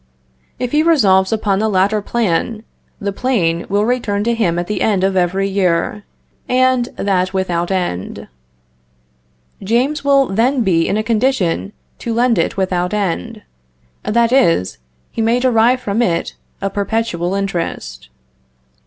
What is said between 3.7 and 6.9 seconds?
return to him at the end of every year, and